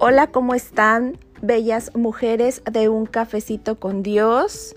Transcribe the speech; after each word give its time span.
Hola, 0.00 0.28
¿cómo 0.28 0.54
están? 0.54 1.18
Bellas 1.42 1.96
mujeres 1.96 2.62
de 2.70 2.88
un 2.88 3.04
cafecito 3.04 3.80
con 3.80 4.04
Dios. 4.04 4.76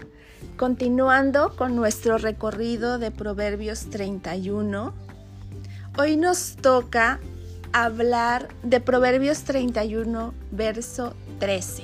Continuando 0.57 1.55
con 1.55 1.75
nuestro 1.75 2.17
recorrido 2.17 2.97
de 2.97 3.11
Proverbios 3.11 3.91
31. 3.91 4.95
Hoy 5.99 6.17
nos 6.17 6.55
toca 6.55 7.19
hablar 7.71 8.47
de 8.63 8.79
Proverbios 8.79 9.43
31, 9.43 10.33
verso 10.49 11.13
13. 11.37 11.83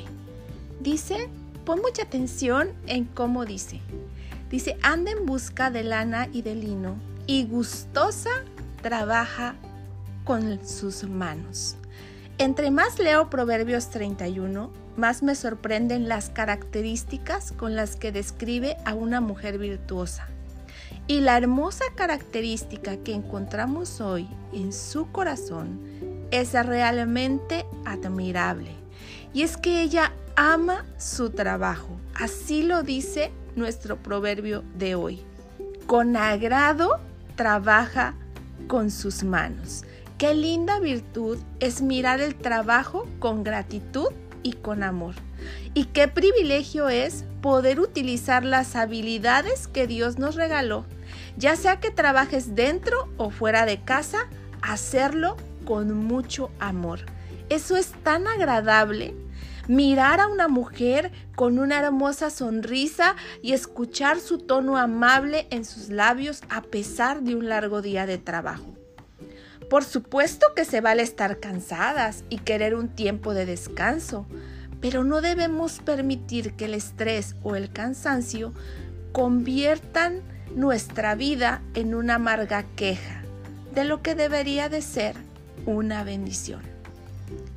Dice, 0.79 1.29
pon 1.63 1.79
mucha 1.81 2.01
atención 2.01 2.69
en 2.87 3.05
cómo 3.05 3.45
dice. 3.45 3.81
Dice, 4.49 4.79
anda 4.81 5.11
en 5.11 5.27
busca 5.27 5.69
de 5.69 5.83
lana 5.83 6.27
y 6.33 6.41
de 6.41 6.55
lino 6.55 6.95
y 7.27 7.45
gustosa 7.45 8.31
trabaja 8.81 9.53
con 10.23 10.59
sus 10.65 11.03
manos. 11.03 11.77
Entre 12.39 12.69
más 12.69 12.99
leo 12.99 13.31
Proverbios 13.31 13.89
31, 13.89 14.71
más 14.95 15.23
me 15.23 15.33
sorprenden 15.33 16.07
las 16.07 16.29
características 16.29 17.51
con 17.51 17.75
las 17.75 17.95
que 17.95 18.11
describe 18.11 18.77
a 18.85 18.93
una 18.93 19.21
mujer 19.21 19.57
virtuosa. 19.57 20.27
Y 21.07 21.21
la 21.21 21.35
hermosa 21.35 21.85
característica 21.95 22.97
que 22.97 23.15
encontramos 23.15 24.01
hoy 24.01 24.27
en 24.53 24.71
su 24.71 25.11
corazón 25.11 25.79
es 26.29 26.53
realmente 26.53 27.65
admirable. 27.85 28.69
Y 29.33 29.41
es 29.41 29.57
que 29.57 29.81
ella 29.81 30.11
ama 30.35 30.85
su 30.99 31.31
trabajo. 31.31 31.89
Así 32.13 32.61
lo 32.61 32.83
dice 32.83 33.31
nuestro 33.55 33.97
proverbio 33.97 34.63
de 34.77 34.93
hoy. 34.93 35.23
Con 35.87 36.15
agrado 36.15 36.99
trabaja 37.35 38.13
con 38.67 38.91
sus 38.91 39.23
manos. 39.23 39.83
Qué 40.17 40.33
linda 40.33 40.79
virtud 40.79 41.37
es 41.59 41.83
mirar 41.83 42.21
el 42.21 42.33
trabajo 42.33 43.07
con 43.19 43.43
gratitud 43.43 44.07
y 44.41 44.53
con 44.53 44.81
amor. 44.81 45.13
Y 45.75 45.85
qué 45.85 46.07
privilegio 46.07 46.89
es 46.89 47.23
poder 47.39 47.79
utilizar 47.79 48.43
las 48.43 48.75
habilidades 48.75 49.67
que 49.67 49.85
Dios 49.85 50.17
nos 50.17 50.33
regaló, 50.33 50.85
ya 51.37 51.55
sea 51.55 51.79
que 51.79 51.91
trabajes 51.91 52.55
dentro 52.55 53.07
o 53.17 53.29
fuera 53.29 53.67
de 53.67 53.83
casa, 53.83 54.27
hacerlo 54.63 55.37
con 55.65 55.93
mucho 55.93 56.49
amor. 56.59 57.01
Eso 57.49 57.77
es 57.77 57.91
tan 58.01 58.25
agradable. 58.25 59.13
Mirar 59.67 60.19
a 60.19 60.29
una 60.29 60.47
mujer 60.47 61.11
con 61.35 61.59
una 61.59 61.77
hermosa 61.77 62.31
sonrisa 62.31 63.15
y 63.43 63.53
escuchar 63.53 64.19
su 64.19 64.39
tono 64.39 64.77
amable 64.77 65.45
en 65.51 65.63
sus 65.63 65.89
labios 65.89 66.41
a 66.49 66.63
pesar 66.63 67.21
de 67.21 67.35
un 67.35 67.49
largo 67.49 67.83
día 67.83 68.07
de 68.07 68.17
trabajo. 68.17 68.77
Por 69.69 69.83
supuesto 69.83 70.47
que 70.55 70.63
se 70.63 70.79
vale 70.79 71.03
estar 71.03 71.39
cansadas 71.39 72.23
y 72.29 72.37
querer 72.37 72.73
un 72.73 72.87
tiempo 72.87 73.33
de 73.33 73.45
descanso, 73.45 74.25
pero 74.79 75.03
no 75.03 75.21
debemos 75.21 75.79
permitir 75.79 76.53
que 76.53 76.65
el 76.65 76.73
estrés 76.73 77.35
o 77.43 77.55
el 77.55 77.71
cansancio 77.71 78.53
conviertan 79.11 80.21
nuestra 80.55 81.15
vida 81.15 81.61
en 81.73 81.95
una 81.95 82.15
amarga 82.15 82.63
queja 82.75 83.23
de 83.73 83.83
lo 83.83 84.01
que 84.01 84.15
debería 84.15 84.69
de 84.69 84.81
ser 84.81 85.15
una 85.65 86.03
bendición. 86.03 86.61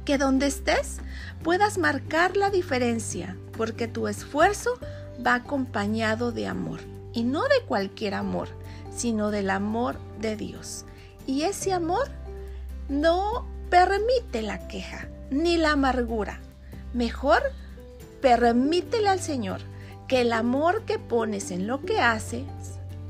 Que 0.04 0.18
donde 0.18 0.46
estés 0.46 0.98
puedas 1.44 1.78
marcar 1.78 2.36
la 2.36 2.50
diferencia 2.50 3.36
porque 3.56 3.86
tu 3.86 4.08
esfuerzo 4.08 4.78
va 5.24 5.34
acompañado 5.34 6.32
de 6.32 6.48
amor 6.48 6.80
y 7.12 7.22
no 7.22 7.42
de 7.44 7.62
cualquier 7.66 8.14
amor, 8.14 8.48
sino 8.94 9.30
del 9.30 9.50
amor 9.50 9.96
de 10.20 10.36
Dios. 10.36 10.86
Y 11.30 11.44
ese 11.44 11.72
amor 11.72 12.08
no 12.88 13.46
permite 13.70 14.42
la 14.42 14.66
queja 14.66 15.06
ni 15.30 15.58
la 15.58 15.70
amargura. 15.70 16.40
Mejor 16.92 17.40
permítele 18.20 19.08
al 19.08 19.20
Señor 19.20 19.60
que 20.08 20.22
el 20.22 20.32
amor 20.32 20.82
que 20.86 20.98
pones 20.98 21.52
en 21.52 21.68
lo 21.68 21.82
que 21.82 22.00
haces 22.00 22.42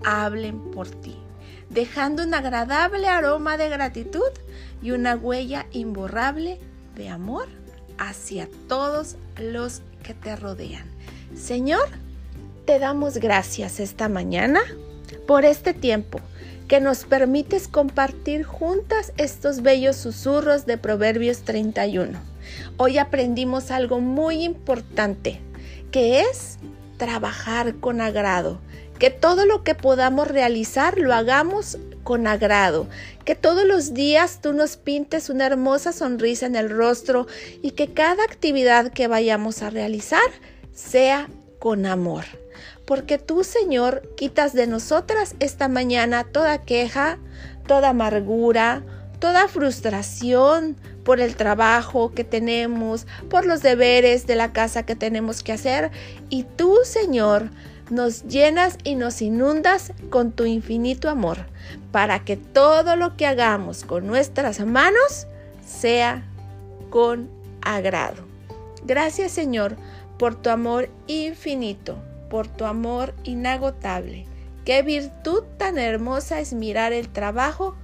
hablen 0.05 0.71
por 0.71 0.87
ti, 0.91 1.17
dejando 1.71 2.23
un 2.23 2.35
agradable 2.35 3.09
aroma 3.09 3.57
de 3.57 3.71
gratitud 3.71 4.31
y 4.83 4.91
una 4.91 5.17
huella 5.17 5.65
imborrable 5.73 6.61
de 6.97 7.09
amor 7.09 7.49
hacia 7.97 8.51
todos 8.69 9.17
los 9.39 9.81
que 10.03 10.13
te 10.13 10.37
rodean. 10.37 10.85
Señor, 11.35 11.89
te 12.67 12.79
damos 12.79 13.17
gracias 13.17 13.81
esta 13.81 14.11
mañana 14.11 14.61
por 15.27 15.47
este 15.47 15.73
tiempo 15.73 16.21
que 16.71 16.81
nos 16.81 17.05
permites 17.05 17.67
compartir 17.67 18.45
juntas 18.45 19.13
estos 19.17 19.61
bellos 19.61 19.97
susurros 19.97 20.67
de 20.67 20.79
Proverbios 20.79 21.41
31. 21.41 22.17
Hoy 22.77 22.99
aprendimos 22.99 23.73
algo 23.73 23.99
muy 23.99 24.45
importante, 24.45 25.41
que 25.91 26.21
es 26.21 26.59
trabajar 26.97 27.75
con 27.81 28.01
agrado, 28.01 28.61
que 29.01 29.11
todo 29.11 29.47
lo 29.47 29.65
que 29.65 29.75
podamos 29.75 30.29
realizar 30.29 30.97
lo 30.97 31.13
hagamos 31.13 31.77
con 32.05 32.29
agrado, 32.29 32.87
que 33.25 33.35
todos 33.35 33.67
los 33.67 33.93
días 33.93 34.39
tú 34.41 34.53
nos 34.53 34.77
pintes 34.77 35.29
una 35.29 35.47
hermosa 35.47 35.91
sonrisa 35.91 36.47
en 36.47 36.55
el 36.55 36.71
rostro 36.71 37.27
y 37.63 37.73
que 37.73 37.93
cada 37.95 38.23
actividad 38.23 38.93
que 38.93 39.09
vayamos 39.09 39.63
a 39.63 39.71
realizar 39.71 40.21
sea 40.73 41.29
con 41.61 41.87
amor 41.87 42.25
porque 42.91 43.19
tú, 43.19 43.45
Señor, 43.45 44.03
quitas 44.17 44.53
de 44.53 44.67
nosotras 44.67 45.37
esta 45.39 45.69
mañana 45.69 46.25
toda 46.25 46.63
queja, 46.63 47.19
toda 47.69 47.91
amargura, 47.91 48.83
toda 49.21 49.47
frustración 49.47 50.75
por 51.05 51.21
el 51.21 51.37
trabajo 51.37 52.11
que 52.11 52.25
tenemos, 52.25 53.07
por 53.29 53.47
los 53.47 53.63
deberes 53.63 54.27
de 54.27 54.35
la 54.35 54.53
casa 54.53 54.85
que 54.85 54.97
tenemos 54.97 55.45
que 55.45 55.53
hacer. 55.53 55.93
Y 56.31 56.43
tú, 56.43 56.79
Señor, 56.83 57.51
nos 57.91 58.25
llenas 58.25 58.77
y 58.83 58.97
nos 58.97 59.23
inundas 59.23 59.93
con 60.11 60.33
tu 60.33 60.45
infinito 60.45 61.09
amor, 61.09 61.47
para 61.93 62.25
que 62.25 62.37
todo 62.37 62.97
lo 62.97 63.17
que 63.17 63.25
hagamos 63.25 63.85
con 63.85 64.05
nuestras 64.09 64.59
manos 64.67 65.29
sea 65.65 66.25
con 66.91 67.31
agrado. 67.63 68.25
Gracias, 68.85 69.31
Señor, 69.31 69.77
por 70.21 70.37
tu 70.37 70.51
amor 70.51 70.91
infinito 71.07 71.97
por 72.31 72.49
tu 72.49 72.65
amor 72.65 73.13
inagotable. 73.25 74.25
Qué 74.65 74.83
virtud 74.83 75.43
tan 75.59 75.77
hermosa 75.77 76.41
es 76.41 76.55
mirar 76.55 76.95
el 76.95 77.11
trabajo 77.11 77.77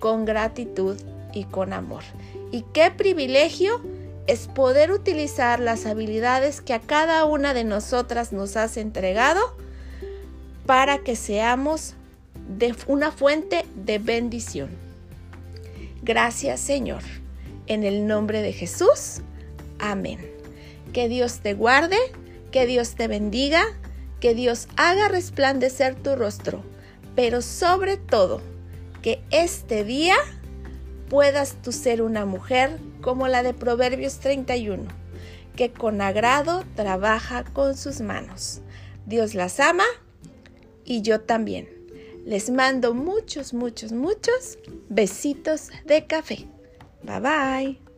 con 0.00 0.26
gratitud 0.26 0.98
y 1.32 1.44
con 1.44 1.72
amor. 1.72 2.02
Y 2.50 2.64
qué 2.74 2.90
privilegio 2.90 3.80
es 4.26 4.48
poder 4.48 4.90
utilizar 4.90 5.60
las 5.60 5.86
habilidades 5.86 6.60
que 6.60 6.74
a 6.74 6.80
cada 6.80 7.24
una 7.24 7.54
de 7.54 7.64
nosotras 7.64 8.32
nos 8.32 8.56
has 8.56 8.76
entregado 8.76 9.40
para 10.66 10.98
que 10.98 11.16
seamos 11.16 11.94
de 12.58 12.74
una 12.86 13.12
fuente 13.12 13.64
de 13.76 13.98
bendición. 13.98 14.70
Gracias 16.02 16.60
Señor. 16.60 17.02
En 17.68 17.84
el 17.84 18.08
nombre 18.08 18.42
de 18.42 18.52
Jesús. 18.52 19.20
Amén. 19.78 20.41
Que 20.92 21.08
Dios 21.08 21.40
te 21.40 21.54
guarde, 21.54 21.96
que 22.50 22.66
Dios 22.66 22.94
te 22.94 23.08
bendiga 23.08 23.64
que 24.22 24.36
Dios 24.36 24.68
haga 24.76 25.08
resplandecer 25.08 25.96
tu 25.96 26.14
rostro, 26.14 26.62
pero 27.16 27.42
sobre 27.42 27.96
todo, 27.96 28.40
que 29.02 29.20
este 29.32 29.82
día 29.82 30.14
puedas 31.10 31.60
tú 31.60 31.72
ser 31.72 32.02
una 32.02 32.24
mujer 32.24 32.78
como 33.00 33.26
la 33.26 33.42
de 33.42 33.52
Proverbios 33.52 34.20
31, 34.20 34.84
que 35.56 35.72
con 35.72 36.00
agrado 36.00 36.62
trabaja 36.76 37.42
con 37.42 37.76
sus 37.76 38.00
manos. 38.00 38.60
Dios 39.06 39.34
las 39.34 39.58
ama 39.58 39.86
y 40.84 41.02
yo 41.02 41.20
también. 41.22 41.68
Les 42.24 42.48
mando 42.48 42.94
muchos, 42.94 43.52
muchos, 43.52 43.90
muchos 43.90 44.56
besitos 44.88 45.70
de 45.84 46.06
café. 46.06 46.46
Bye 47.02 47.20
bye. 47.20 47.91